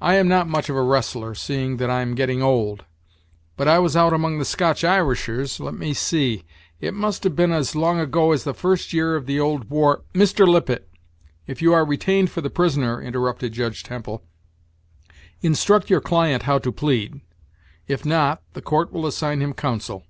I 0.00 0.14
am 0.14 0.28
not 0.28 0.46
much 0.48 0.70
of 0.70 0.76
a 0.76 0.82
wrestler, 0.82 1.34
seeing 1.34 1.78
that 1.78 1.90
I'm 1.90 2.14
getting 2.14 2.40
old; 2.40 2.84
but 3.56 3.66
I 3.66 3.80
was 3.80 3.96
out 3.96 4.12
among 4.12 4.38
the 4.38 4.44
Scotch 4.44 4.84
Irishers 4.84 5.58
let 5.58 5.74
me 5.74 5.92
see 5.92 6.44
it 6.80 6.94
must 6.94 7.24
have 7.24 7.34
been 7.34 7.50
as 7.50 7.74
long 7.74 7.98
ago 7.98 8.30
as 8.30 8.44
the 8.44 8.54
first 8.54 8.92
year 8.92 9.16
of 9.16 9.26
the 9.26 9.40
old 9.40 9.68
war" 9.68 10.04
"Mr. 10.14 10.46
Lippet, 10.46 10.88
if 11.48 11.60
you 11.60 11.72
are 11.74 11.84
retained 11.84 12.30
for 12.30 12.42
the 12.42 12.48
prisoner," 12.48 13.02
interrupted 13.02 13.52
Judge 13.52 13.82
Temple, 13.82 14.22
"instruct 15.40 15.90
your 15.90 16.00
client 16.00 16.44
how 16.44 16.60
to 16.60 16.70
plead; 16.70 17.20
if 17.88 18.04
not, 18.04 18.40
the 18.52 18.62
court 18.62 18.92
will 18.92 19.04
assign 19.04 19.42
him 19.42 19.52
counsel." 19.52 20.04